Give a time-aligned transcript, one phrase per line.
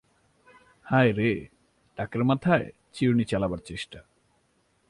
[0.85, 1.31] হায় রে,
[1.97, 2.67] টাকের মাথায়
[2.93, 3.99] চিরুনি চালাবার চেষ্টা!